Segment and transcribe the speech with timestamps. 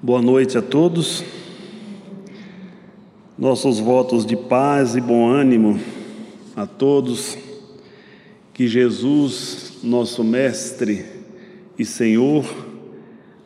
[0.00, 1.24] Boa noite a todos.
[3.36, 5.80] Nossos votos de paz e bom ânimo
[6.54, 7.36] a todos.
[8.54, 11.04] Que Jesus, nosso Mestre
[11.76, 12.44] e Senhor,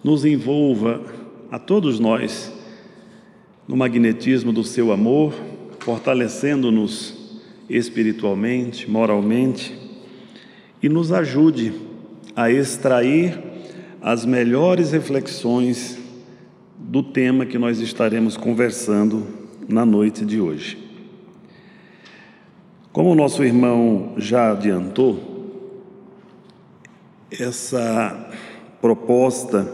[0.05, 1.01] nos envolva
[1.51, 2.53] a todos nós
[3.67, 5.33] no magnetismo do seu amor,
[5.79, 7.15] fortalecendo-nos
[7.67, 9.75] espiritualmente, moralmente
[10.83, 11.73] e nos ajude
[12.37, 13.43] a extrair
[14.03, 16.02] as melhores reflexões
[16.93, 19.27] do tema que nós estaremos conversando
[19.67, 20.77] na noite de hoje.
[22.93, 25.19] Como o nosso irmão já adiantou,
[27.31, 28.29] essa
[28.79, 29.73] proposta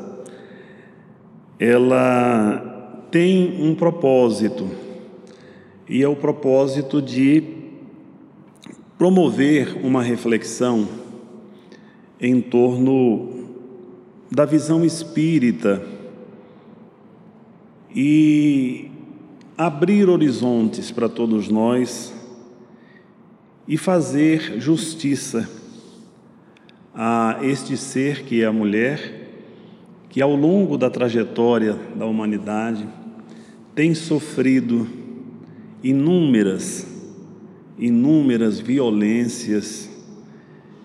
[1.59, 4.71] ela tem um propósito
[5.89, 7.43] e é o propósito de
[8.97, 10.89] promover uma reflexão
[12.21, 13.49] em torno
[14.31, 15.98] da visão espírita
[17.95, 18.91] e
[19.57, 22.15] abrir horizontes para todos nós
[23.67, 25.49] e fazer justiça
[26.95, 29.29] a este ser que é a mulher,
[30.09, 32.89] que ao longo da trajetória da humanidade
[33.75, 34.89] tem sofrido
[35.83, 36.87] inúmeras,
[37.79, 39.89] inúmeras violências,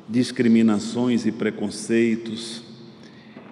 [0.07, 2.63] discriminações e preconceitos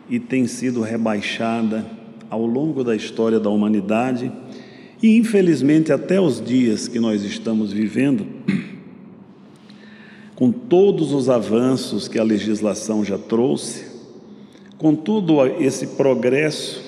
[0.10, 2.01] e tem sido rebaixada
[2.32, 4.32] ao longo da história da humanidade
[5.04, 8.26] e, infelizmente, até os dias que nós estamos vivendo,
[10.34, 13.86] com todos os avanços que a legislação já trouxe,
[14.78, 16.82] com todo esse progresso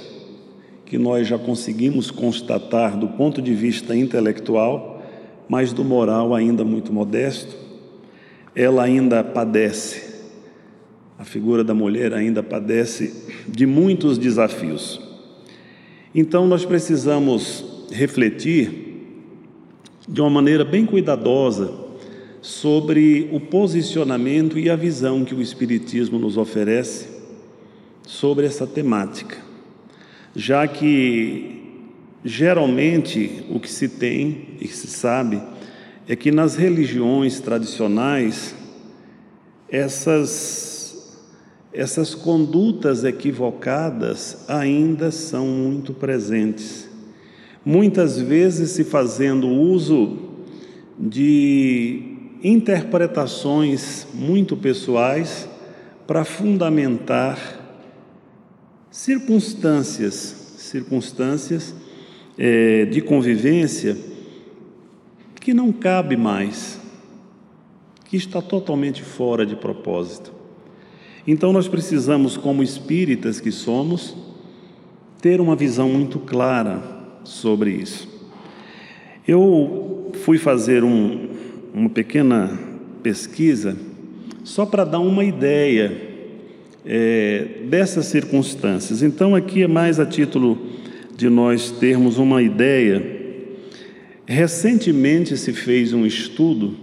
[0.85, 5.03] que nós já conseguimos constatar do ponto de vista intelectual,
[5.49, 7.53] mas do moral ainda muito modesto,
[8.55, 10.21] ela ainda padece,
[11.19, 15.12] a figura da mulher ainda padece de muitos desafios.
[16.15, 18.83] Então nós precisamos refletir
[20.07, 21.73] de uma maneira bem cuidadosa
[22.39, 27.07] sobre o posicionamento e a visão que o Espiritismo nos oferece
[28.05, 29.37] sobre essa temática,
[30.35, 31.61] já que
[32.23, 35.41] geralmente o que se tem e que se sabe
[36.07, 38.53] é que nas religiões tradicionais
[39.69, 40.72] essas
[41.73, 46.87] essas condutas equivocadas ainda são muito presentes.
[47.65, 50.17] Muitas vezes se fazendo uso
[50.99, 52.13] de
[52.43, 55.49] interpretações muito pessoais
[56.05, 57.39] para fundamentar
[58.91, 60.13] circunstâncias,
[60.57, 61.73] circunstâncias
[62.37, 63.97] é, de convivência
[65.39, 66.79] que não cabe mais,
[68.05, 70.42] que está totalmente fora de propósito.
[71.25, 74.15] Então nós precisamos, como espíritas que somos,
[75.21, 76.81] ter uma visão muito clara
[77.23, 78.07] sobre isso.
[79.25, 81.29] Eu fui fazer um,
[81.73, 82.59] uma pequena
[83.01, 83.77] pesquisa
[84.43, 86.11] só para dar uma ideia
[86.85, 89.01] é, dessas circunstâncias.
[89.01, 90.57] Então, aqui é mais a título
[91.15, 93.21] de nós termos uma ideia.
[94.25, 96.82] Recentemente se fez um estudo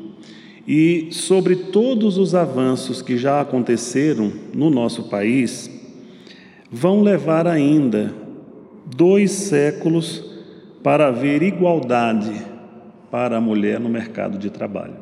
[0.73, 5.69] e sobre todos os avanços que já aconteceram no nosso país,
[6.71, 8.15] vão levar ainda
[8.87, 10.25] dois séculos
[10.81, 12.47] para haver igualdade
[13.11, 14.95] para a mulher no mercado de trabalho.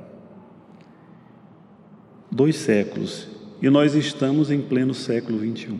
[2.32, 3.28] Dois séculos.
[3.60, 5.74] E nós estamos em pleno século XXI.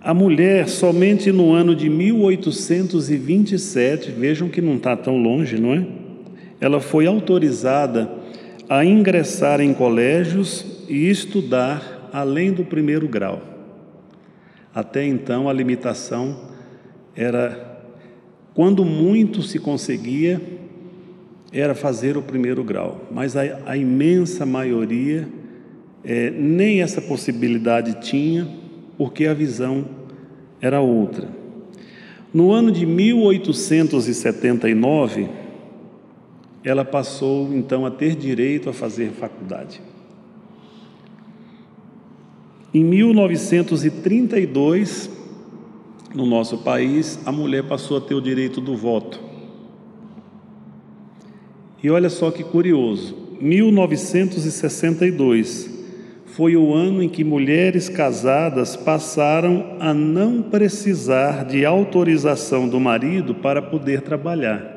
[0.00, 6.05] A mulher, somente no ano de 1827, vejam que não está tão longe, não é?
[6.60, 8.10] Ela foi autorizada
[8.68, 13.40] a ingressar em colégios e estudar além do primeiro grau.
[14.74, 16.50] Até então, a limitação
[17.14, 17.80] era,
[18.54, 20.40] quando muito se conseguia,
[21.52, 25.28] era fazer o primeiro grau, mas a, a imensa maioria
[26.04, 28.46] é, nem essa possibilidade tinha,
[28.98, 29.84] porque a visão
[30.60, 31.28] era outra.
[32.32, 35.28] No ano de 1879,
[36.66, 39.80] ela passou então a ter direito a fazer faculdade.
[42.74, 45.08] Em 1932,
[46.12, 49.20] no nosso país, a mulher passou a ter o direito do voto.
[51.80, 55.70] E olha só que curioso, 1962
[56.26, 63.36] foi o ano em que mulheres casadas passaram a não precisar de autorização do marido
[63.36, 64.75] para poder trabalhar.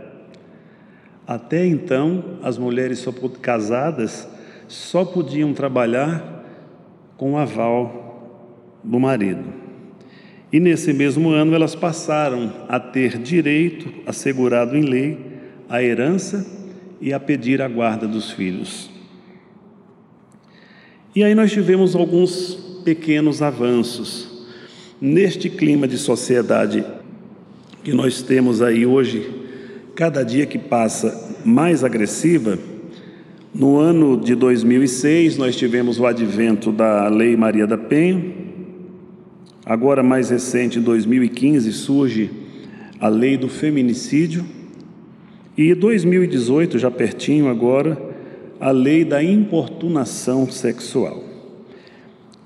[1.30, 4.28] Até então, as mulheres só, casadas
[4.68, 6.44] só podiam trabalhar
[7.18, 9.44] com aval do marido.
[10.52, 15.20] E nesse mesmo ano elas passaram a ter direito assegurado em lei
[15.70, 16.44] à herança
[17.00, 18.90] e a pedir a guarda dos filhos.
[21.16, 24.48] E aí nós tivemos alguns pequenos avanços.
[25.00, 26.84] Neste clima de sociedade
[27.84, 29.39] que nós temos aí hoje,
[30.00, 32.58] cada dia que passa mais agressiva,
[33.54, 38.40] no ano de 2006 nós tivemos o advento da Lei Maria da Penha,
[39.66, 42.32] Agora, mais recente, em 2015, surge
[43.00, 44.44] a lei do feminicídio.
[45.56, 47.96] E 2018, já pertinho agora,
[48.60, 51.24] a lei da importunação sexual.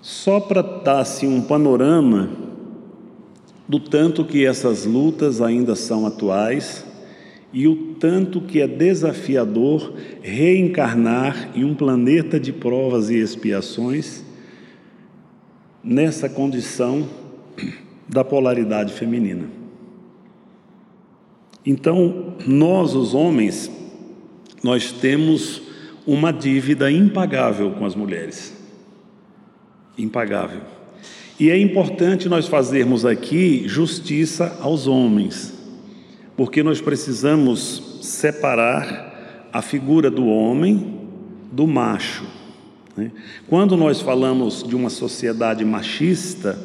[0.01, 2.29] Só para dar assim, um panorama
[3.69, 6.83] do tanto que essas lutas ainda são atuais
[7.53, 14.23] e o tanto que é desafiador reencarnar em um planeta de provas e expiações
[15.83, 17.07] nessa condição
[18.09, 19.45] da polaridade feminina.
[21.65, 23.71] Então, nós, os homens,
[24.63, 25.61] nós temos
[26.05, 28.53] uma dívida impagável com as mulheres.
[29.97, 30.61] Impagável.
[31.39, 35.52] E é importante nós fazermos aqui justiça aos homens,
[36.35, 40.99] porque nós precisamos separar a figura do homem
[41.51, 42.25] do macho.
[42.97, 43.11] Né?
[43.47, 46.57] Quando nós falamos de uma sociedade machista,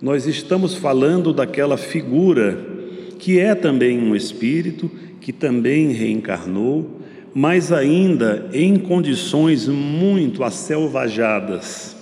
[0.00, 2.72] nós estamos falando daquela figura
[3.18, 7.00] que é também um espírito, que também reencarnou,
[7.34, 11.96] mas ainda em condições muito acelvajadas,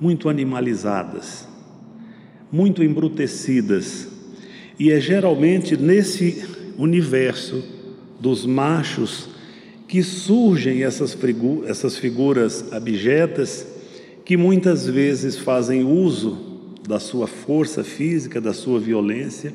[0.00, 1.46] muito animalizadas,
[2.50, 4.15] muito embrutecidas.
[4.78, 6.44] E é geralmente nesse
[6.78, 7.64] universo
[8.20, 9.28] dos machos
[9.88, 11.16] que surgem essas,
[11.66, 13.66] essas figuras abjetas
[14.24, 16.36] que muitas vezes fazem uso
[16.86, 19.52] da sua força física, da sua violência,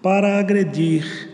[0.00, 1.28] para agredir,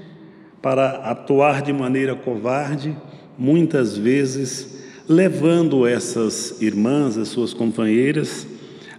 [0.61, 2.97] para atuar de maneira covarde,
[3.39, 4.79] muitas vezes
[5.09, 8.47] levando essas irmãs, as suas companheiras,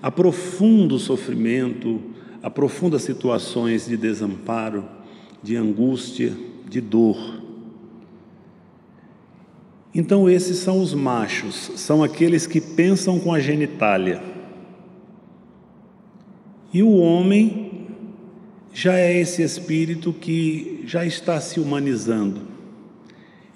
[0.02, 2.00] a profundo sofrimento,
[2.44, 4.84] a profundas situações de desamparo,
[5.42, 6.34] de angústia,
[6.70, 7.42] de dor.
[9.96, 14.22] Então, esses são os machos, são aqueles que pensam com a genitália.
[16.74, 17.88] E o homem
[18.74, 22.42] já é esse espírito que já está se humanizando,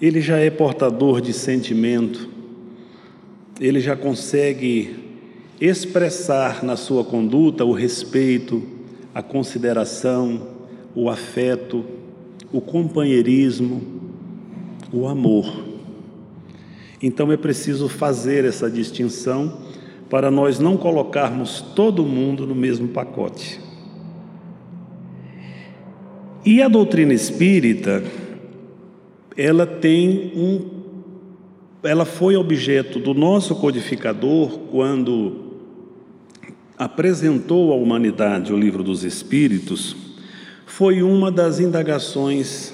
[0.00, 2.30] ele já é portador de sentimento,
[3.60, 4.96] ele já consegue
[5.60, 8.77] expressar na sua conduta o respeito,
[9.14, 10.48] a consideração,
[10.94, 11.84] o afeto,
[12.52, 13.82] o companheirismo,
[14.92, 15.64] o amor.
[17.02, 19.58] Então é preciso fazer essa distinção
[20.10, 23.60] para nós não colocarmos todo mundo no mesmo pacote.
[26.44, 28.02] E a doutrina espírita,
[29.36, 30.78] ela tem um
[31.82, 35.47] ela foi objeto do nosso codificador quando
[36.78, 39.96] apresentou à humanidade o livro dos espíritos,
[40.64, 42.72] foi uma das indagações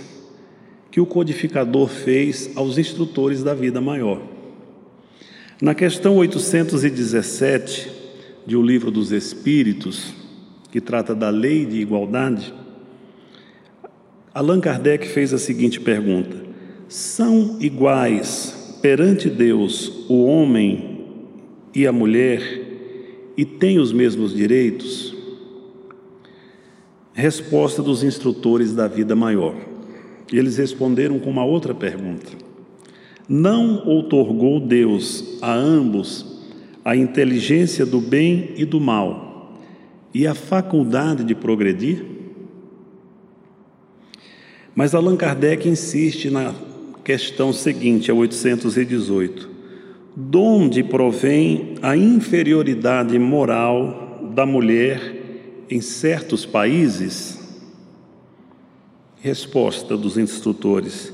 [0.91, 4.21] que o codificador fez aos instrutores da vida maior.
[5.61, 7.91] Na questão 817
[8.47, 10.13] de O Livro dos Espíritos,
[10.71, 12.53] que trata da lei de igualdade,
[14.35, 16.37] Allan Kardec fez a seguinte pergunta:
[16.89, 21.07] São iguais perante Deus o homem
[21.75, 22.64] e a mulher
[23.37, 25.15] e têm os mesmos direitos?
[27.13, 29.55] Resposta dos instrutores da vida maior.
[30.33, 32.33] Eles responderam com uma outra pergunta:
[33.29, 36.35] Não outorgou Deus a ambos
[36.85, 39.61] a inteligência do bem e do mal
[40.13, 42.05] e a faculdade de progredir?
[44.75, 46.53] Mas Allan Kardec insiste na
[47.05, 49.54] questão seguinte, a 818:
[50.17, 57.41] Donde provém a inferioridade moral da mulher em certos países?
[59.21, 61.13] Resposta dos instrutores: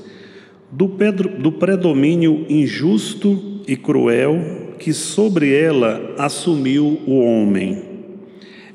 [0.71, 7.83] do, pedro, do predomínio injusto e cruel que sobre ela assumiu o homem.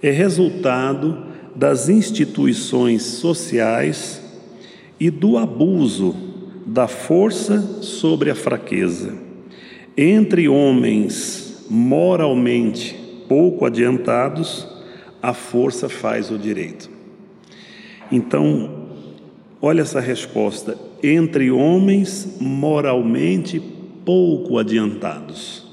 [0.02, 4.20] É resultado das instituições sociais
[4.98, 6.16] e do abuso
[6.66, 9.25] da força sobre a fraqueza.
[9.96, 12.94] Entre homens moralmente
[13.28, 14.68] pouco adiantados,
[15.22, 16.90] a força faz o direito.
[18.12, 18.86] Então,
[19.60, 23.60] Olha essa resposta: entre homens moralmente
[24.04, 25.64] pouco adiantados.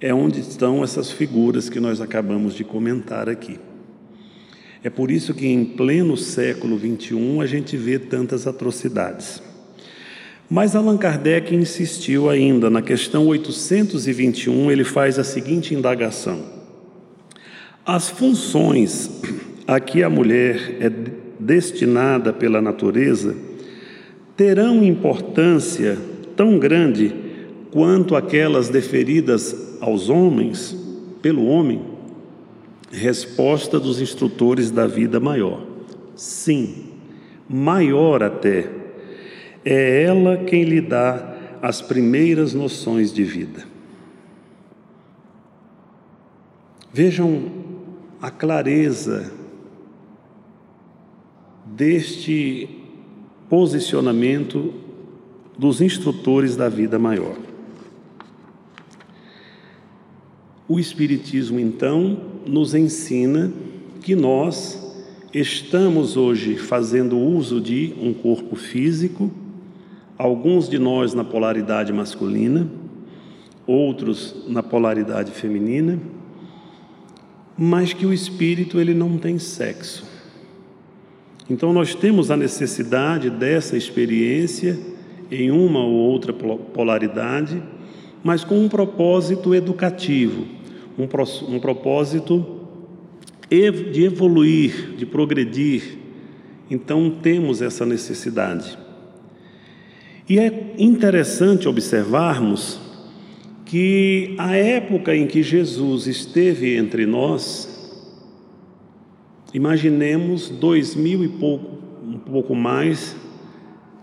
[0.00, 3.58] é onde estão essas figuras que nós acabamos de comentar aqui.
[4.82, 9.42] É por isso que em pleno século XXI a gente vê tantas atrocidades.
[10.54, 16.44] Mas Allan Kardec insistiu ainda, na questão 821, ele faz a seguinte indagação:
[17.84, 19.10] As funções
[19.66, 20.88] a que a mulher é
[21.40, 23.34] destinada pela natureza
[24.36, 25.98] terão importância
[26.36, 27.12] tão grande
[27.72, 30.72] quanto aquelas deferidas aos homens
[31.20, 31.82] pelo homem?
[32.92, 35.66] Resposta dos instrutores da vida maior:
[36.14, 36.92] sim,
[37.48, 38.83] maior até.
[39.64, 43.64] É ela quem lhe dá as primeiras noções de vida.
[46.92, 47.50] Vejam
[48.20, 49.32] a clareza
[51.64, 52.68] deste
[53.48, 54.72] posicionamento
[55.58, 57.36] dos instrutores da vida maior.
[60.68, 63.52] O Espiritismo, então, nos ensina
[64.00, 64.80] que nós
[65.32, 69.30] estamos hoje fazendo uso de um corpo físico,
[70.16, 72.68] alguns de nós na polaridade masculina,
[73.66, 75.98] outros na polaridade feminina,
[77.56, 80.04] mas que o espírito ele não tem sexo.
[81.48, 84.78] Então nós temos a necessidade dessa experiência
[85.30, 87.62] em uma ou outra polaridade
[88.24, 90.46] mas com um propósito educativo,
[90.98, 91.06] um,
[91.54, 92.62] um propósito
[93.50, 95.98] de evoluir, de progredir.
[96.70, 98.78] Então temos essa necessidade.
[100.28, 102.80] E é interessante observarmos
[103.66, 107.68] que a época em que Jesus esteve entre nós,
[109.52, 113.16] imaginemos dois mil e pouco, um pouco mais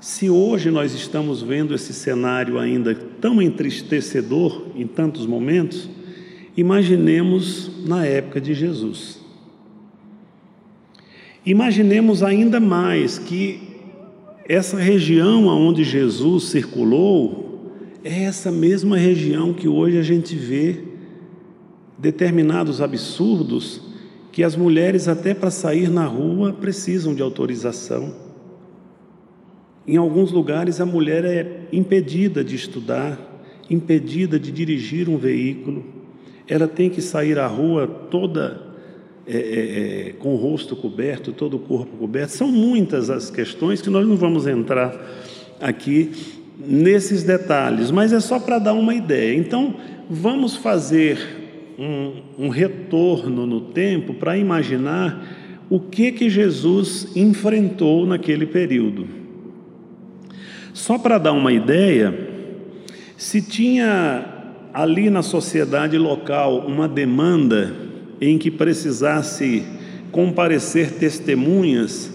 [0.01, 5.87] se hoje nós estamos vendo esse cenário ainda tão entristecedor em tantos momentos,
[6.57, 9.19] imaginemos na época de Jesus.
[11.45, 13.70] Imaginemos ainda mais que
[14.53, 17.71] essa região aonde Jesus circulou
[18.03, 20.83] é essa mesma região que hoje a gente vê
[21.97, 23.81] determinados absurdos
[24.29, 28.13] que as mulheres até para sair na rua precisam de autorização.
[29.87, 33.17] Em alguns lugares, a mulher é impedida de estudar,
[33.69, 35.85] impedida de dirigir um veículo,
[36.45, 38.70] ela tem que sair à rua toda
[39.27, 42.31] é, é, com o rosto coberto, todo o corpo coberto.
[42.31, 44.99] São muitas as questões que nós não vamos entrar
[45.59, 46.11] aqui
[46.57, 49.35] nesses detalhes, mas é só para dar uma ideia.
[49.35, 49.75] Então,
[50.09, 51.17] vamos fazer
[51.77, 59.07] um, um retorno no tempo para imaginar o que que Jesus enfrentou naquele período.
[60.73, 62.29] Só para dar uma ideia,
[63.17, 64.25] se tinha
[64.73, 67.90] ali na sociedade local uma demanda
[68.21, 69.63] em que precisasse
[70.11, 72.11] comparecer testemunhas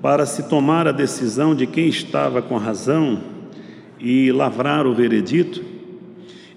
[0.00, 3.20] para se tomar a decisão de quem estava com razão
[4.00, 5.62] e lavrar o veredito,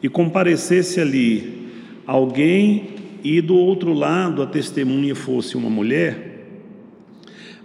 [0.02, 1.70] e comparecesse ali
[2.08, 6.46] alguém e do outro lado a testemunha fosse uma mulher,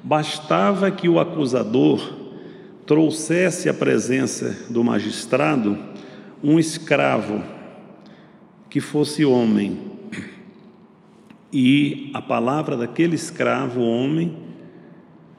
[0.02, 2.16] bastava que o acusador
[2.86, 5.78] trouxesse à presença do magistrado
[6.42, 7.42] um escravo
[8.70, 9.87] que fosse homem.
[11.52, 14.36] E a palavra daquele escravo homem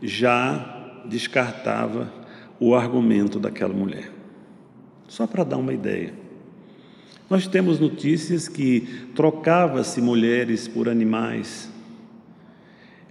[0.02, 2.12] já descartava
[2.60, 4.12] o argumento daquela mulher.
[5.08, 6.14] Só para dar uma ideia.
[7.30, 8.82] Nós temos notícias que
[9.16, 11.72] trocava-se mulheres por animais.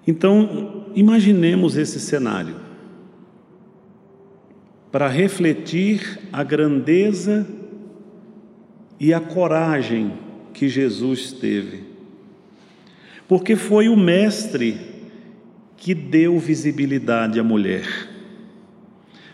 [0.07, 2.57] Então, imaginemos esse cenário
[4.90, 7.47] para refletir a grandeza
[8.99, 10.14] e a coragem
[10.52, 11.88] que Jesus teve.
[13.28, 14.78] Porque foi o Mestre
[15.76, 17.87] que deu visibilidade à mulher.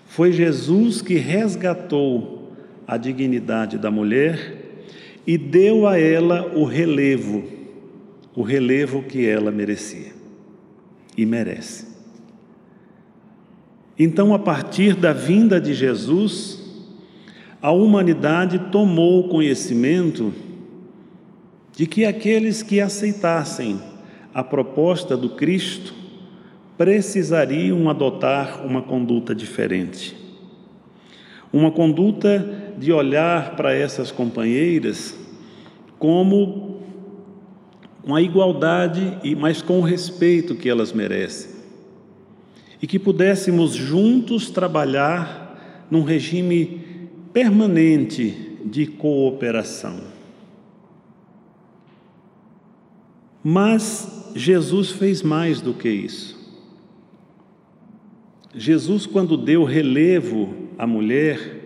[0.05, 2.53] Foi Jesus que resgatou
[2.87, 4.63] a dignidade da mulher
[5.27, 7.45] e deu a ela o relevo,
[8.35, 10.13] o relevo que ela merecia
[11.17, 11.95] e merece.
[13.99, 16.63] Então, a partir da vinda de Jesus,
[17.63, 20.33] a humanidade tomou conhecimento
[21.77, 23.81] de que aqueles que aceitassem
[24.33, 25.95] a proposta do Cristo
[26.77, 30.17] precisariam adotar uma conduta diferente.
[31.53, 35.17] Uma conduta de olhar para essas companheiras
[35.99, 36.83] como
[38.03, 41.55] com a igualdade e mas com o respeito que elas merecem
[42.83, 46.83] e que pudéssemos juntos trabalhar num regime
[47.33, 50.14] permanente de cooperação.
[53.47, 56.35] Mas Jesus fez mais do que isso.
[58.55, 61.61] Jesus, quando deu relevo à mulher,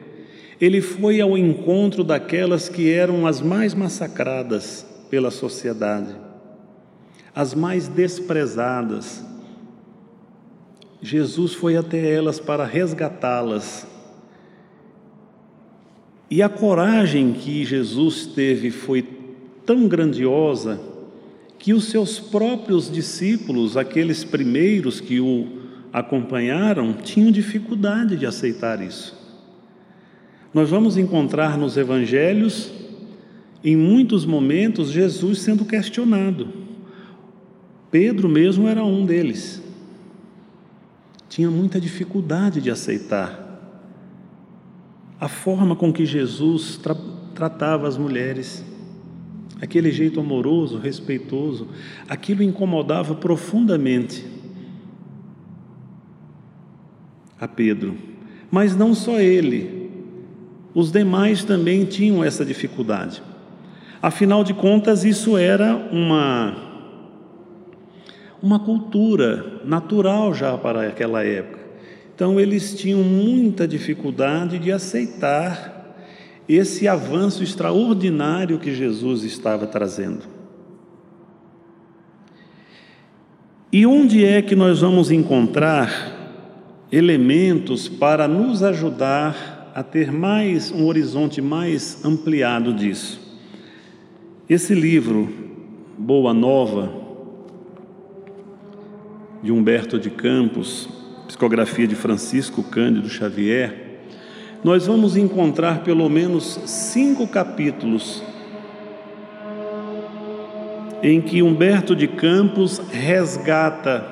[0.61, 6.17] ele foi ao encontro daquelas que eram as mais massacradas pela sociedade,
[7.33, 9.25] as mais desprezadas.
[11.01, 13.87] Jesus foi até elas para resgatá-las.
[16.29, 19.07] E a coragem que Jesus teve foi
[19.65, 20.98] tão grandiosa
[21.59, 25.59] que os seus próprios discípulos, aqueles primeiros que o
[25.93, 29.17] acompanharam, tinham dificuldade de aceitar isso.
[30.53, 32.71] Nós vamos encontrar nos evangelhos,
[33.63, 36.49] em muitos momentos, Jesus sendo questionado.
[37.91, 39.63] Pedro mesmo era um deles.
[41.29, 43.47] Tinha muita dificuldade de aceitar
[45.21, 46.97] a forma com que Jesus tra
[47.35, 48.65] tratava as mulheres.
[49.61, 51.69] Aquele jeito amoroso, respeitoso,
[52.09, 54.25] aquilo incomodava profundamente
[57.41, 57.97] a Pedro.
[58.51, 59.91] Mas não só ele,
[60.75, 63.23] os demais também tinham essa dificuldade.
[64.01, 66.57] Afinal de contas, isso era uma,
[68.41, 71.59] uma cultura natural já para aquela época.
[72.15, 75.78] Então, eles tinham muita dificuldade de aceitar
[76.49, 80.23] esse avanço extraordinário que Jesus estava trazendo.
[83.71, 86.17] E onde é que nós vamos encontrar
[86.91, 93.21] elementos para nos ajudar a ter mais um horizonte mais ampliado disso.
[94.49, 95.29] Esse livro,
[95.99, 96.91] Boa Nova,
[99.43, 100.89] de Humberto de Campos,
[101.27, 103.88] psicografia de Francisco Cândido Xavier,
[104.63, 108.23] nós vamos encontrar pelo menos cinco capítulos
[111.03, 114.05] em que Humberto de Campos resgata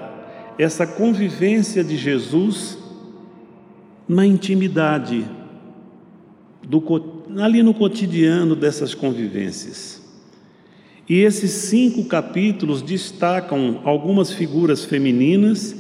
[0.58, 2.78] essa convivência de Jesus
[4.08, 5.24] na intimidade
[6.62, 6.82] do,
[7.38, 10.00] ali no cotidiano dessas convivências.
[11.08, 15.74] E esses cinco capítulos destacam algumas figuras femininas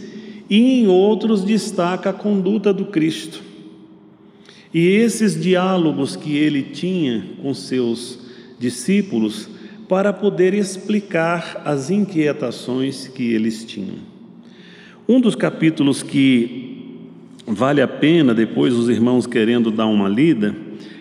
[0.48, 3.45] e em outros destaca a conduta do Cristo.
[4.76, 8.18] E esses diálogos que ele tinha com seus
[8.58, 9.48] discípulos
[9.88, 13.96] para poder explicar as inquietações que eles tinham.
[15.08, 16.94] Um dos capítulos que
[17.46, 20.54] vale a pena depois os irmãos querendo dar uma lida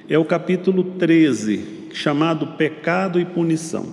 [0.07, 3.87] é o capítulo 13, chamado Pecado e Punição.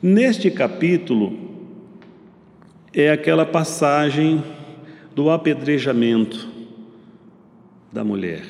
[0.00, 1.36] Neste capítulo
[2.92, 4.44] é aquela passagem
[5.12, 6.53] do apedrejamento
[7.94, 8.44] da mulher.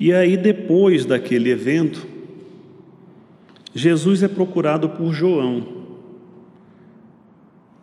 [0.00, 2.04] E aí, depois daquele evento,
[3.72, 5.64] Jesus é procurado por João,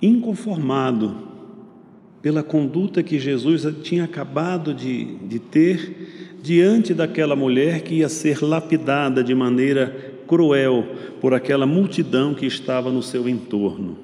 [0.01, 1.15] inconformado
[2.21, 8.43] pela conduta que Jesus tinha acabado de, de ter diante daquela mulher que ia ser
[8.43, 10.83] lapidada de maneira cruel
[11.21, 13.97] por aquela multidão que estava no seu entorno.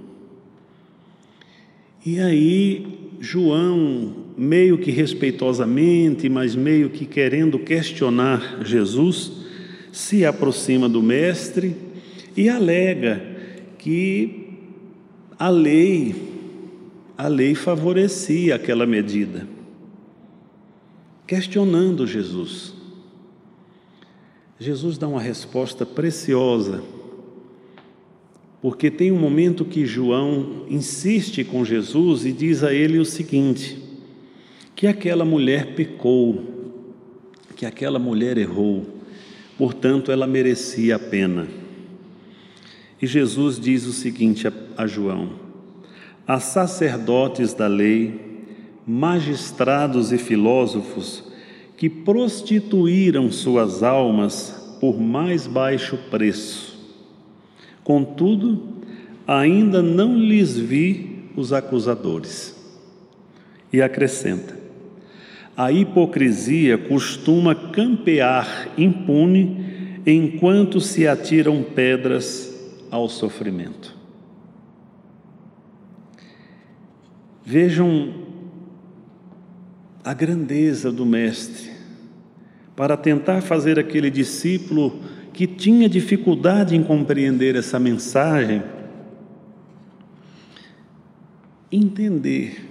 [2.05, 9.31] E aí, João, meio que respeitosamente, mas meio que querendo questionar Jesus,
[9.91, 11.75] se aproxima do Mestre
[12.35, 13.21] e alega
[13.77, 14.47] que
[15.37, 16.33] a lei
[17.17, 19.47] a lei favorecia aquela medida,
[21.27, 22.73] questionando Jesus.
[24.59, 26.83] Jesus dá uma resposta preciosa,
[28.63, 33.77] porque tem um momento que João insiste com Jesus e diz a ele o seguinte:
[34.73, 36.79] que aquela mulher pecou,
[37.57, 38.85] que aquela mulher errou,
[39.57, 41.45] portanto ela merecia a pena.
[43.01, 45.31] E Jesus diz o seguinte a, a João:
[46.25, 48.45] a sacerdotes da lei,
[48.87, 51.21] magistrados e filósofos
[51.75, 56.72] que prostituíram suas almas por mais baixo preço.
[57.83, 58.61] Contudo,
[59.27, 62.55] ainda não lhes vi os acusadores.
[63.71, 64.57] E acrescenta:
[65.55, 72.53] a hipocrisia costuma campear impune enquanto se atiram pedras
[72.89, 73.95] ao sofrimento.
[77.45, 78.13] Vejam
[80.03, 81.71] a grandeza do Mestre
[82.75, 84.99] para tentar fazer aquele discípulo
[85.33, 88.61] que tinha dificuldade em compreender essa mensagem
[91.71, 92.63] entender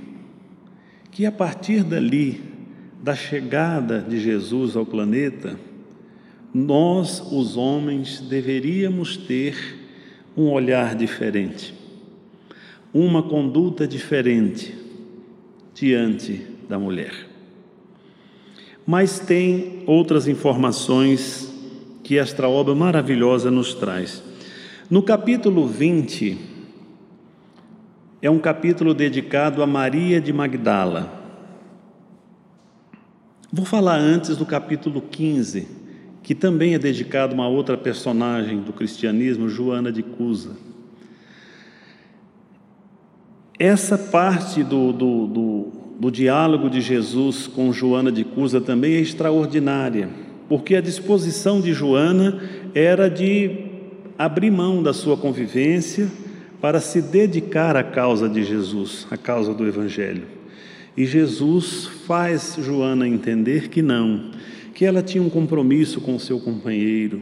[1.11, 2.41] que a partir dali,
[3.03, 5.59] da chegada de Jesus ao planeta,
[6.55, 9.57] nós, os homens, deveríamos ter
[10.37, 11.75] um olhar diferente,
[12.95, 14.73] uma conduta diferente
[15.75, 17.29] diante da mulher.
[18.87, 21.52] Mas tem outras informações
[22.13, 24.23] que esta obra maravilhosa nos traz.
[24.91, 26.39] No capítulo 20,
[28.21, 31.11] é um capítulo dedicado a Maria de Magdala.
[33.51, 35.67] Vou falar antes do capítulo 15,
[36.23, 40.51] que também é dedicado a uma outra personagem do cristianismo, Joana de Cusa.
[43.59, 49.01] Essa parte do, do, do, do diálogo de Jesus com Joana de Cusa também é
[49.01, 50.11] extraordinária,
[50.49, 52.41] porque a disposição de Joana
[52.75, 53.51] era de
[54.19, 56.09] abrir mão da sua convivência
[56.61, 60.23] para se dedicar à causa de Jesus, à causa do Evangelho.
[60.97, 64.31] E Jesus faz Joana entender que não,
[64.75, 67.21] que ela tinha um compromisso com seu companheiro,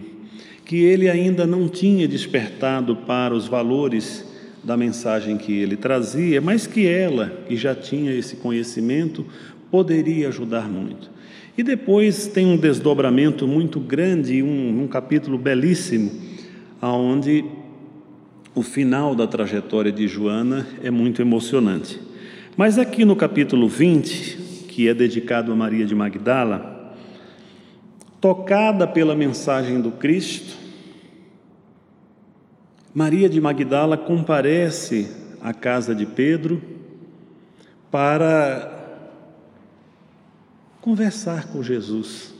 [0.64, 4.26] que ele ainda não tinha despertado para os valores
[4.62, 9.24] da mensagem que ele trazia, mas que ela, que já tinha esse conhecimento,
[9.70, 11.10] poderia ajudar muito.
[11.60, 16.10] E depois tem um desdobramento muito grande, um, um capítulo belíssimo,
[16.80, 17.44] aonde
[18.54, 22.00] o final da trajetória de Joana é muito emocionante.
[22.56, 26.96] Mas aqui no capítulo 20, que é dedicado a Maria de Magdala,
[28.22, 30.56] tocada pela mensagem do Cristo,
[32.94, 35.10] Maria de Magdala comparece
[35.42, 36.62] à casa de Pedro
[37.90, 38.79] para
[40.80, 42.34] conversar com Jesus,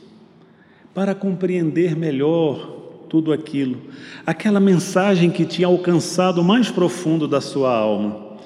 [0.95, 3.79] para compreender melhor tudo aquilo,
[4.25, 8.39] aquela mensagem que tinha alcançado o mais profundo da sua alma.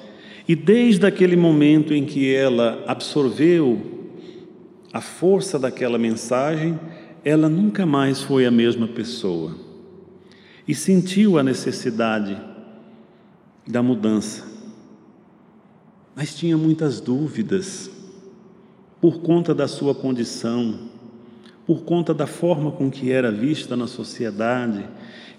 [0.47, 3.81] E desde aquele momento em que ela absorveu
[4.91, 6.79] a força daquela mensagem,
[7.23, 9.55] ela nunca mais foi a mesma pessoa
[10.67, 12.37] e sentiu a necessidade
[13.67, 14.45] da mudança.
[16.15, 17.89] Mas tinha muitas dúvidas
[19.05, 20.79] por conta da sua condição,
[21.63, 24.83] por conta da forma com que era vista na sociedade,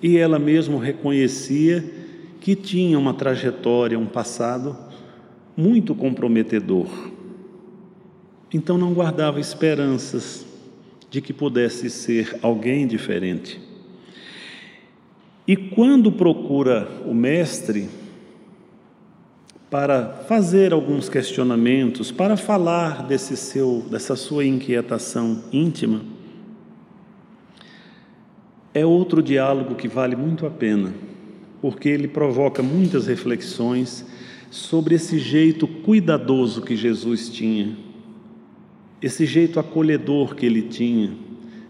[0.00, 1.84] e ela mesma reconhecia
[2.40, 4.78] que tinha uma trajetória, um passado
[5.56, 6.86] muito comprometedor.
[8.54, 10.46] Então não guardava esperanças
[11.10, 13.60] de que pudesse ser alguém diferente.
[15.44, 17.88] E quando procura o mestre
[19.70, 26.02] para fazer alguns questionamentos, para falar desse seu, dessa sua inquietação íntima,
[28.72, 30.94] é outro diálogo que vale muito a pena,
[31.60, 34.04] porque ele provoca muitas reflexões
[34.50, 37.76] sobre esse jeito cuidadoso que Jesus tinha,
[39.02, 41.12] esse jeito acolhedor que ele tinha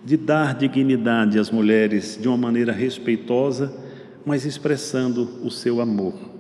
[0.05, 3.75] de dar dignidade às mulheres de uma maneira respeitosa,
[4.25, 6.36] mas expressando o seu amor.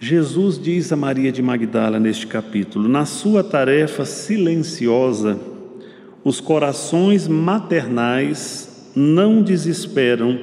[0.00, 5.38] Jesus diz a Maria de Magdala neste capítulo: na sua tarefa silenciosa,
[6.22, 10.38] os corações maternais não desesperam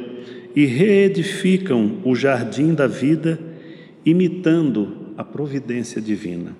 [0.53, 3.39] e reedificam o jardim da vida,
[4.05, 6.55] imitando a providência divina.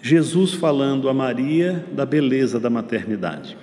[0.00, 3.56] Jesus falando a Maria da beleza da maternidade.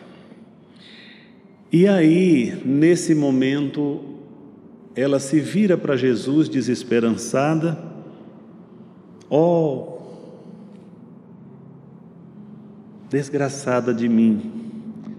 [1.71, 4.01] E aí, nesse momento,
[4.95, 7.96] ela se vira para Jesus desesperançada,
[9.29, 9.97] oh,
[13.09, 14.51] desgraçada de mim,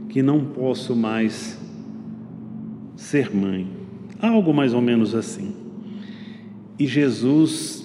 [0.08, 1.58] que não posso mais
[2.96, 3.66] ser mãe.
[4.20, 5.54] Algo mais ou menos assim.
[6.78, 7.84] E Jesus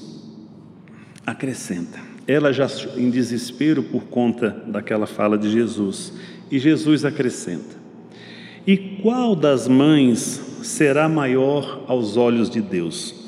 [1.25, 6.13] acrescenta ela já em desespero por conta daquela fala de Jesus.
[6.49, 7.75] E Jesus acrescenta:
[8.65, 13.22] E qual das mães será maior aos olhos de Deus?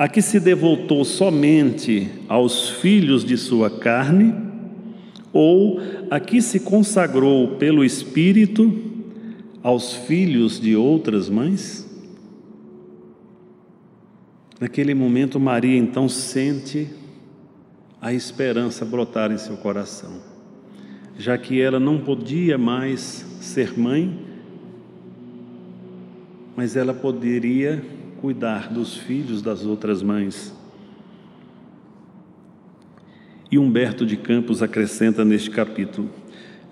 [0.00, 4.34] A que se devotou somente aos filhos de sua carne,
[5.30, 5.78] ou
[6.10, 8.74] a que se consagrou pelo Espírito
[9.62, 11.86] aos filhos de outras mães?
[14.58, 16.88] Naquele momento, Maria então sente
[18.00, 20.14] a esperança brotar em seu coração,
[21.18, 24.18] já que ela não podia mais ser mãe,
[26.56, 30.54] mas ela poderia cuidar dos filhos das outras mães.
[33.50, 36.10] E Humberto de Campos acrescenta neste capítulo: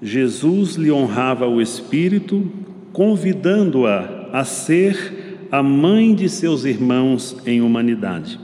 [0.01, 2.51] Jesus lhe honrava o espírito,
[2.93, 8.39] convidando-a a ser a mãe de seus irmãos em humanidade.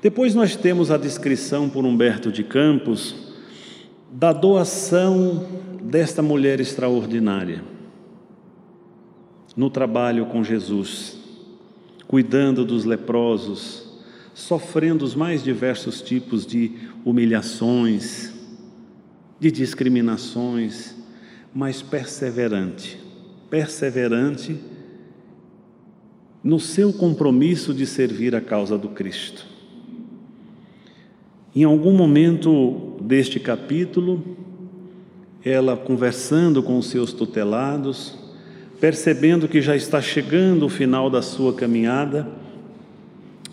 [0.00, 3.14] Depois nós temos a descrição por Humberto de Campos
[4.10, 5.46] da doação
[5.82, 7.62] desta mulher extraordinária.
[9.56, 11.17] no trabalho com Jesus,
[12.08, 13.86] cuidando dos leprosos,
[14.34, 16.72] sofrendo os mais diversos tipos de
[17.04, 18.32] humilhações,
[19.38, 20.96] de discriminações,
[21.54, 22.98] mas perseverante,
[23.50, 24.58] perseverante
[26.42, 29.46] no seu compromisso de servir a causa do Cristo.
[31.54, 34.36] Em algum momento deste capítulo,
[35.44, 38.17] ela conversando com os seus tutelados,
[38.80, 42.28] percebendo que já está chegando o final da sua caminhada,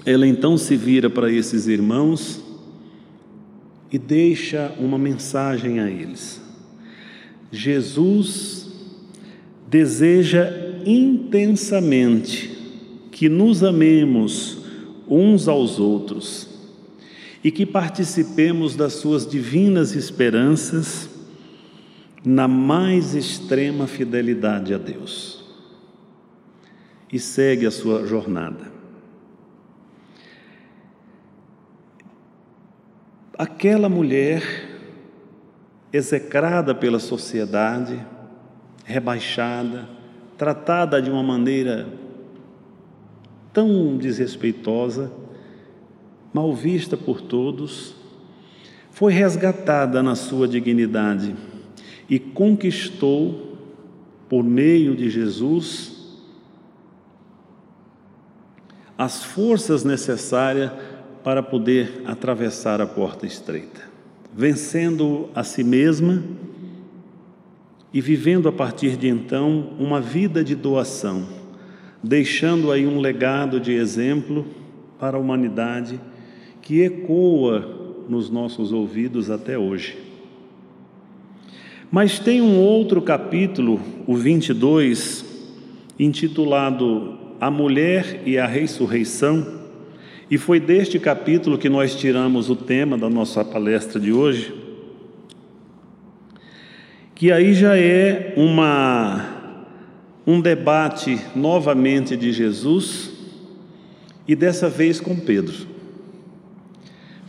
[0.05, 2.43] ela então se vira para esses irmãos
[3.91, 6.41] e deixa uma mensagem a eles.
[7.51, 8.67] Jesus
[9.67, 10.51] deseja
[10.85, 12.51] intensamente
[13.11, 14.59] que nos amemos
[15.07, 16.49] uns aos outros
[17.43, 21.09] e que participemos das suas divinas esperanças
[22.25, 25.45] na mais extrema fidelidade a Deus.
[27.13, 28.73] E segue a sua jornada.
[33.37, 34.41] Aquela mulher
[35.93, 38.03] execrada pela sociedade,
[38.83, 39.87] rebaixada,
[40.35, 41.87] tratada de uma maneira
[43.53, 45.11] tão desrespeitosa,
[46.33, 47.95] mal vista por todos,
[48.89, 51.35] foi resgatada na sua dignidade
[52.09, 53.57] e conquistou,
[54.29, 55.93] por meio de Jesus,
[58.97, 60.71] as forças necessárias
[61.23, 63.81] para poder atravessar a porta estreita,
[64.33, 66.23] vencendo a si mesma
[67.93, 71.45] e vivendo a partir de então uma vida de doação
[72.05, 74.45] deixando aí um legado de exemplo
[74.99, 75.99] para a humanidade
[76.61, 79.97] que ecoa nos nossos ouvidos até hoje.
[81.95, 85.23] Mas tem um outro capítulo, o 22,
[85.97, 89.61] intitulado A Mulher e a Ressurreição,
[90.29, 94.53] e foi deste capítulo que nós tiramos o tema da nossa palestra de hoje,
[97.15, 99.63] que aí já é uma
[100.27, 103.09] um debate novamente de Jesus
[104.27, 105.65] e dessa vez com Pedro.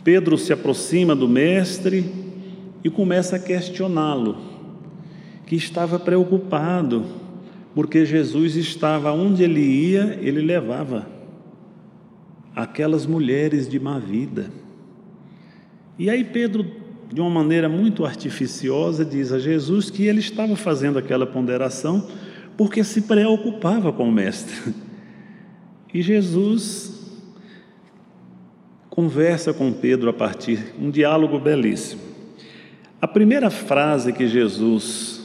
[0.03, 2.05] Pedro se aproxima do Mestre
[2.83, 4.56] e começa a questioná-lo,
[5.47, 7.07] que estava preocupado,
[7.75, 11.07] porque Jesus estava onde ele ia, ele levava
[12.55, 14.51] aquelas mulheres de má vida.
[15.99, 16.67] E aí Pedro,
[17.13, 22.07] de uma maneira muito artificiosa, diz a Jesus que ele estava fazendo aquela ponderação
[22.57, 24.75] porque se preocupava com o Mestre.
[25.93, 26.95] E Jesus
[28.91, 32.03] conversa com Pedro a partir um diálogo belíssimo.
[33.01, 35.16] A primeira frase que Jesus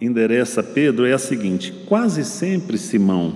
[0.00, 3.34] endereça Pedro é a seguinte: Quase sempre, Simão,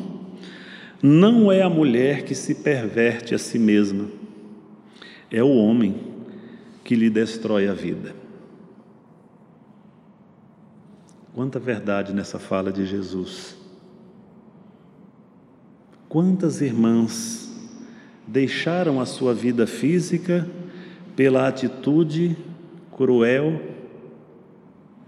[1.02, 4.08] não é a mulher que se perverte a si mesma,
[5.30, 5.96] é o homem
[6.84, 8.14] que lhe destrói a vida.
[11.34, 13.56] Quanta verdade nessa fala de Jesus.
[16.08, 17.50] Quantas irmãs
[18.26, 20.46] deixaram a sua vida física
[21.16, 22.36] pela atitude
[22.94, 23.60] cruel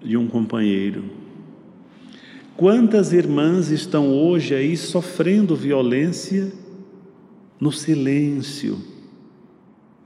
[0.03, 1.24] de um companheiro.
[2.57, 6.53] Quantas irmãs estão hoje aí sofrendo violência
[7.61, 8.79] no silêncio,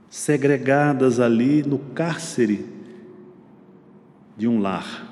[0.08, 2.64] segregadas ali no cárcere
[4.36, 5.08] de um lar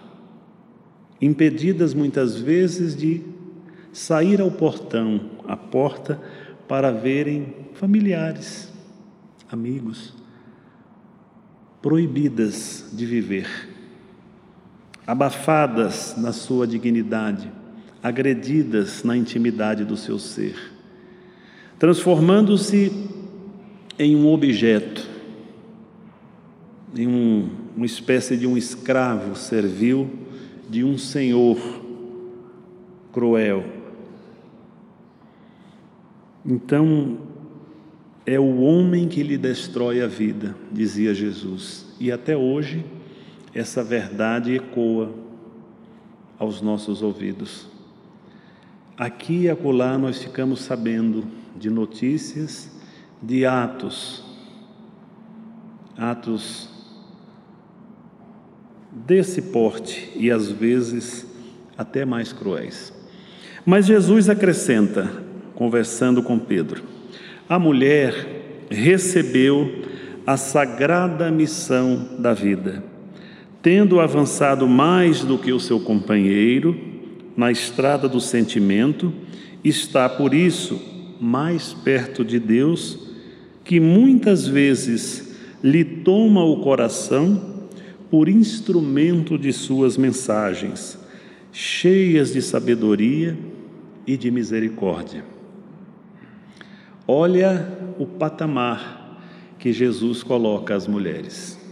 [1.20, 3.22] impedidas muitas vezes de
[3.92, 6.20] sair ao portão, à porta,
[6.68, 8.72] para verem familiares,
[9.50, 10.12] amigos,
[11.80, 13.48] proibidas de viver,
[15.06, 17.50] abafadas na sua dignidade,
[18.02, 20.56] agredidas na intimidade do seu ser,
[21.78, 22.92] transformando-se
[23.98, 25.06] em um objeto,
[26.94, 30.10] em um, uma espécie de um escravo servil
[30.68, 31.58] de um senhor
[33.12, 33.64] cruel.
[36.44, 37.18] Então,
[38.24, 41.86] é o homem que lhe destrói a vida, dizia Jesus.
[42.00, 42.84] E até hoje,
[43.56, 45.10] essa verdade ecoa
[46.38, 47.66] aos nossos ouvidos.
[48.98, 51.24] Aqui e acolá nós ficamos sabendo
[51.56, 52.70] de notícias,
[53.22, 54.22] de atos,
[55.96, 56.68] atos
[58.92, 61.26] desse porte e às vezes
[61.78, 62.92] até mais cruéis.
[63.64, 65.10] Mas Jesus acrescenta,
[65.54, 66.82] conversando com Pedro:
[67.48, 69.82] a mulher recebeu
[70.26, 72.95] a sagrada missão da vida.
[73.66, 76.78] Tendo avançado mais do que o seu companheiro,
[77.36, 79.12] na estrada do sentimento
[79.64, 80.80] está, por isso,
[81.20, 82.96] mais perto de Deus,
[83.64, 87.66] que muitas vezes lhe toma o coração
[88.08, 90.96] por instrumento de suas mensagens,
[91.50, 93.36] cheias de sabedoria
[94.06, 95.24] e de misericórdia.
[97.04, 99.18] Olha o patamar
[99.58, 101.65] que Jesus coloca às mulheres.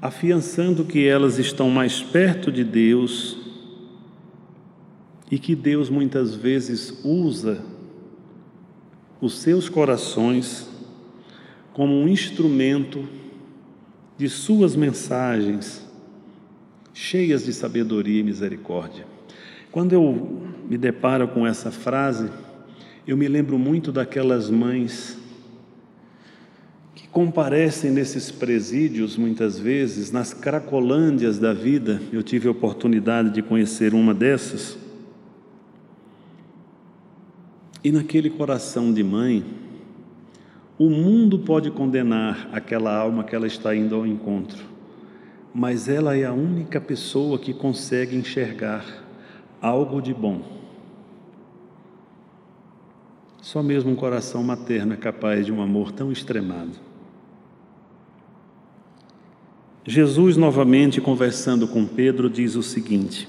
[0.00, 3.38] Afiançando que elas estão mais perto de Deus
[5.30, 7.64] e que Deus muitas vezes usa
[9.20, 10.68] os seus corações
[11.72, 13.08] como um instrumento
[14.16, 15.86] de suas mensagens
[16.92, 19.06] cheias de sabedoria e misericórdia.
[19.70, 22.30] Quando eu me deparo com essa frase,
[23.06, 25.18] eu me lembro muito daquelas mães
[27.06, 32.02] que comparecem nesses presídios muitas vezes, nas cracolândias da vida.
[32.12, 34.76] Eu tive a oportunidade de conhecer uma dessas.
[37.82, 39.44] E naquele coração de mãe,
[40.78, 44.62] o mundo pode condenar aquela alma que ela está indo ao encontro,
[45.54, 48.84] mas ela é a única pessoa que consegue enxergar
[49.62, 50.42] algo de bom.
[53.40, 56.85] Só mesmo um coração materno é capaz de um amor tão extremado.
[59.86, 63.28] Jesus, novamente conversando com Pedro, diz o seguinte: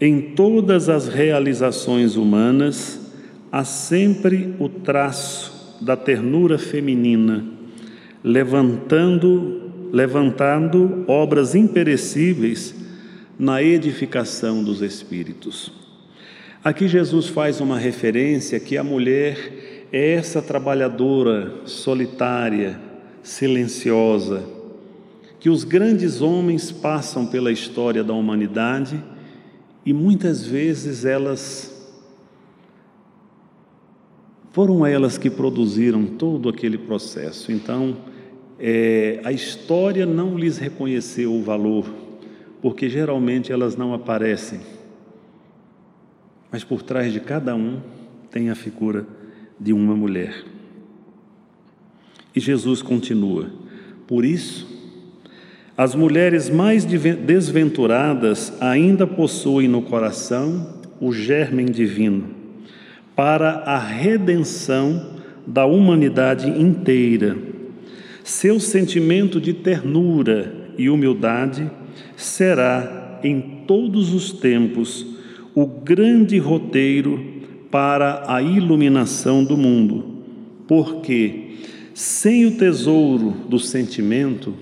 [0.00, 3.00] Em todas as realizações humanas
[3.50, 7.44] há sempre o traço da ternura feminina,
[8.24, 9.60] levantando
[9.92, 12.74] levantando obras imperecíveis
[13.38, 15.70] na edificação dos espíritos.
[16.64, 22.80] Aqui Jesus faz uma referência que a mulher é essa trabalhadora solitária,
[23.22, 24.42] silenciosa,
[25.42, 29.02] que os grandes homens passam pela história da humanidade
[29.84, 31.90] e muitas vezes elas
[34.52, 37.50] foram elas que produziram todo aquele processo.
[37.50, 37.96] Então,
[38.56, 41.92] é, a história não lhes reconheceu o valor,
[42.60, 44.60] porque geralmente elas não aparecem.
[46.52, 47.80] Mas por trás de cada um
[48.30, 49.04] tem a figura
[49.58, 50.44] de uma mulher.
[52.32, 53.50] E Jesus continua:
[54.06, 54.71] Por isso,
[55.76, 60.66] as mulheres mais desventuradas ainda possuem no coração
[61.00, 62.42] o germen divino
[63.16, 65.10] para a redenção
[65.46, 67.36] da humanidade inteira.
[68.22, 71.70] Seu sentimento de ternura e humildade
[72.16, 75.06] será, em todos os tempos,
[75.54, 77.22] o grande roteiro
[77.70, 80.04] para a iluminação do mundo,
[80.66, 81.56] porque,
[81.92, 84.54] sem o tesouro do sentimento,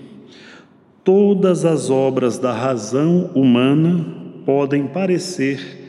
[1.03, 4.05] todas as obras da razão humana
[4.45, 5.79] podem parecer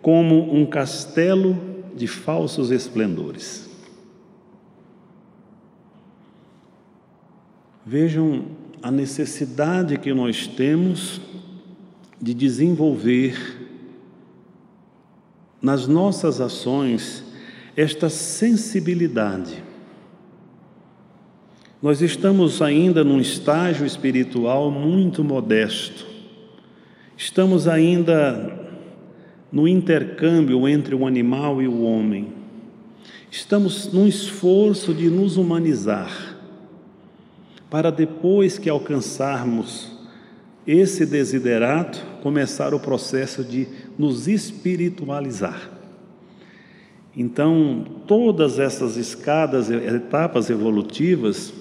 [0.00, 1.56] como um castelo
[1.94, 3.68] de falsos esplendores.
[7.84, 8.46] Vejam
[8.82, 11.20] a necessidade que nós temos
[12.20, 13.36] de desenvolver
[15.60, 17.24] nas nossas ações
[17.76, 19.62] esta sensibilidade.
[21.80, 26.04] Nós estamos ainda num estágio espiritual muito modesto.
[27.16, 28.66] Estamos ainda
[29.52, 32.32] no intercâmbio entre o animal e o homem.
[33.30, 36.36] Estamos num esforço de nos humanizar,
[37.70, 39.92] para depois que alcançarmos
[40.66, 45.70] esse desiderato, começar o processo de nos espiritualizar.
[47.16, 51.52] Então, todas essas escadas, etapas evolutivas,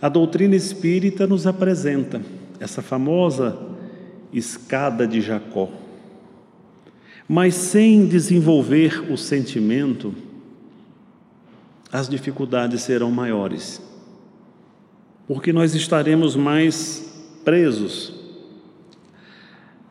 [0.00, 2.22] a doutrina espírita nos apresenta
[2.60, 3.58] essa famosa
[4.32, 5.68] escada de Jacó.
[7.28, 10.14] Mas sem desenvolver o sentimento,
[11.92, 13.82] as dificuldades serão maiores,
[15.26, 17.04] porque nós estaremos mais
[17.44, 18.14] presos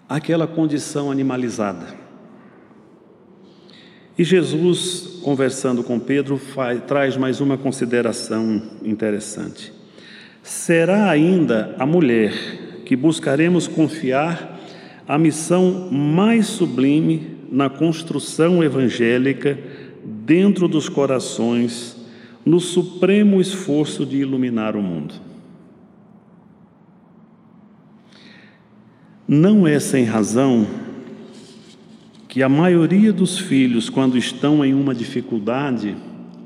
[0.07, 2.07] àquela condição animalizada.
[4.17, 9.76] E Jesus, conversando com Pedro, faz, traz mais uma consideração interessante.
[10.47, 12.31] Será ainda a mulher
[12.85, 14.57] que buscaremos confiar
[15.05, 19.59] a missão mais sublime na construção evangélica
[20.05, 21.97] dentro dos corações,
[22.45, 25.15] no supremo esforço de iluminar o mundo.
[29.27, 30.65] Não é sem razão
[32.29, 35.97] que a maioria dos filhos, quando estão em uma dificuldade,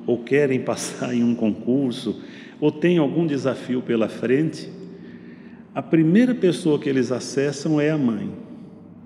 [0.08, 2.20] ou querem passar em um concurso,
[2.62, 4.72] ou têm algum desafio pela frente,
[5.74, 8.32] a primeira pessoa que eles acessam é a mãe,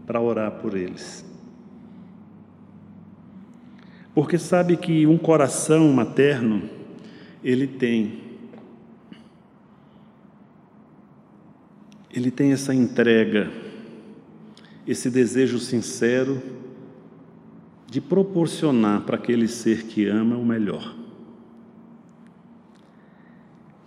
[0.05, 1.25] para orar por eles.
[4.13, 6.69] Porque sabe que um coração materno,
[7.41, 8.25] ele tem
[12.11, 13.51] ele tem essa entrega,
[14.87, 16.41] esse desejo sincero
[17.87, 21.04] de proporcionar para aquele ser que ama o melhor.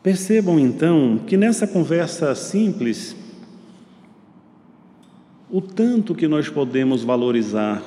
[0.08, 3.14] Percebam então que nessa conversa simples,
[5.50, 7.82] o tanto que nós podemos valorizar,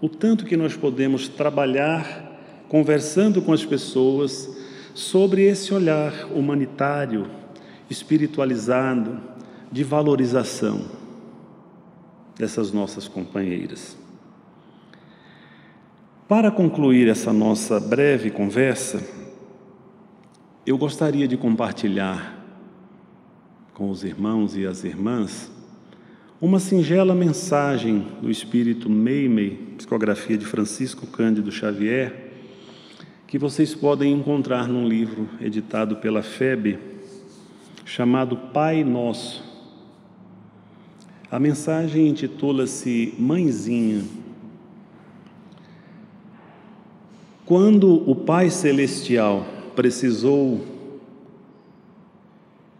[0.00, 4.50] o tanto que nós podemos trabalhar conversando com as pessoas
[4.92, 7.28] sobre esse olhar humanitário,
[7.88, 9.20] espiritualizado,
[9.70, 10.86] de valorização
[12.36, 13.96] dessas nossas companheiras.
[16.26, 19.00] Para concluir essa nossa breve conversa,
[20.66, 22.44] eu gostaria de compartilhar
[23.72, 25.48] com os irmãos e as irmãs
[26.40, 32.32] uma singela mensagem do Espírito Meimei, psicografia de Francisco Cândido Xavier,
[33.28, 36.78] que vocês podem encontrar num livro editado pela FEB,
[37.84, 39.44] chamado Pai Nosso.
[41.30, 44.04] A mensagem intitula-se Mãezinha.
[47.44, 50.64] Quando o Pai Celestial precisou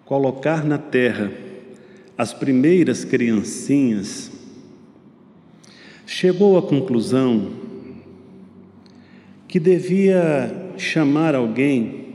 [0.07, 1.30] colocar na terra
[2.16, 4.32] as primeiras criancinhas,
[6.07, 7.53] chegou à conclusão
[9.47, 12.07] que devia chamar alguém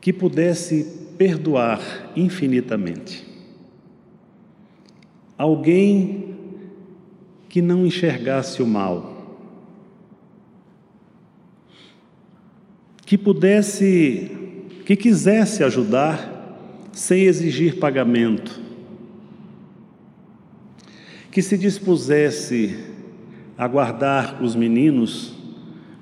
[0.00, 1.80] que pudesse perdoar
[2.16, 3.24] infinitamente.
[5.36, 6.34] Alguém
[7.48, 9.13] que não enxergasse o mal
[13.04, 14.30] que pudesse,
[14.86, 18.60] que quisesse ajudar sem exigir pagamento,
[21.30, 22.78] que se dispusesse
[23.58, 25.34] a guardar os meninos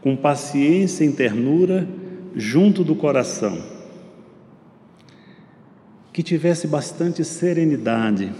[0.01, 1.89] com paciência e ternura
[2.37, 3.59] junto do coração,
[6.13, 8.33] que tivesse bastante serenidade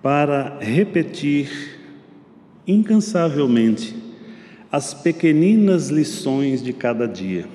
[0.00, 1.78] para repetir
[2.66, 4.11] incansavelmente
[4.72, 7.46] as pequeninas lições de cada dia.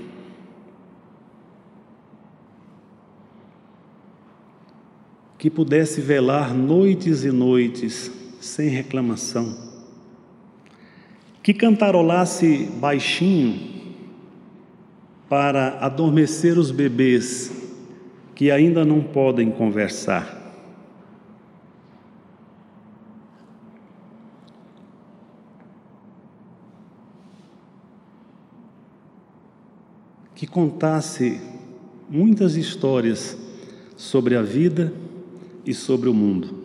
[5.39, 9.57] Que pudesse velar noites e noites sem reclamação.
[11.41, 13.75] Que cantarolasse baixinho
[15.27, 17.51] para adormecer os bebês
[18.35, 20.36] que ainda não podem conversar.
[30.37, 31.41] Que contasse
[32.07, 33.35] muitas histórias
[33.95, 34.93] sobre a vida
[35.65, 36.55] e sobre o mundo.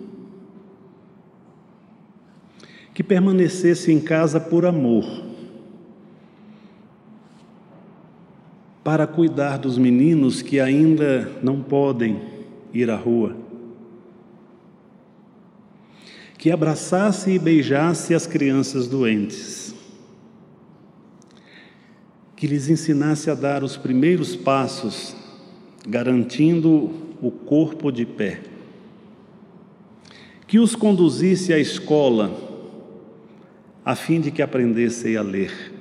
[2.93, 5.07] Que permanecesse em casa por amor,
[8.85, 12.21] para cuidar dos meninos que ainda não podem
[12.75, 13.35] ir à rua.
[16.37, 19.72] Que abraçasse e beijasse as crianças doentes
[22.43, 25.15] que lhes ensinasse a dar os primeiros passos,
[25.87, 26.91] garantindo
[27.23, 28.43] o corpo de pé.
[30.49, 32.37] Que os conduzisse à escola,
[33.85, 35.73] a fim de que aprendessem a ler.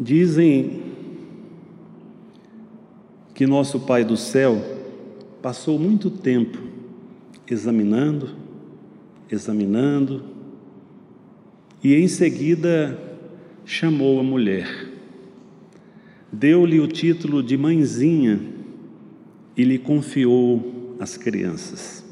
[0.00, 0.84] Dizem
[3.34, 4.56] que nosso Pai do céu
[5.42, 6.56] passou muito tempo
[7.46, 8.30] examinando,
[9.30, 10.33] examinando,
[11.84, 12.98] e em seguida
[13.66, 14.88] chamou a mulher.
[16.32, 18.40] Deu-lhe o título de mãezinha
[19.54, 22.02] e lhe confiou as crianças.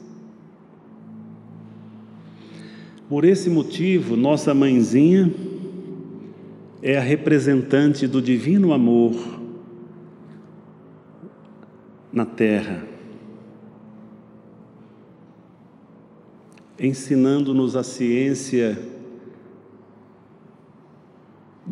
[3.08, 5.32] Por esse motivo, nossa mãezinha
[6.82, 9.40] é a representante do divino amor
[12.12, 12.86] na terra,
[16.78, 18.92] ensinando-nos a ciência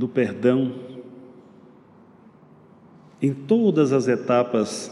[0.00, 0.74] do perdão
[3.20, 4.90] em todas as etapas,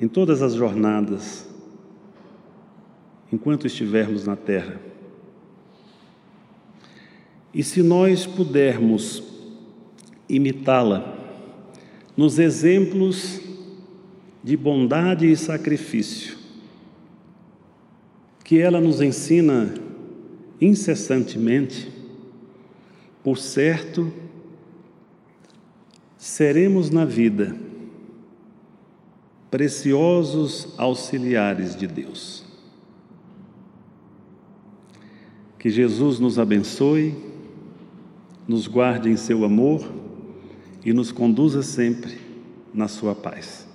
[0.00, 1.46] em todas as jornadas,
[3.30, 4.80] enquanto estivermos na terra.
[7.52, 9.22] E se nós pudermos
[10.26, 11.14] imitá-la
[12.16, 13.42] nos exemplos
[14.42, 16.38] de bondade e sacrifício
[18.42, 19.74] que ela nos ensina
[20.58, 21.95] incessantemente,
[23.26, 24.12] por certo
[26.16, 27.56] seremos na vida
[29.50, 32.44] preciosos auxiliares de Deus.
[35.58, 37.16] Que Jesus nos abençoe,
[38.46, 39.92] nos guarde em seu amor
[40.84, 42.16] e nos conduza sempre
[42.72, 43.65] na sua paz.